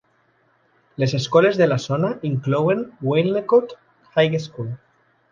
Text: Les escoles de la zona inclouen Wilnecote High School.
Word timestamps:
Les 1.01 1.11
escoles 1.17 1.57
de 1.59 1.67
la 1.67 1.77
zona 1.83 2.09
inclouen 2.29 2.81
Wilnecote 3.09 3.75
High 4.15 4.39
School. 4.47 4.73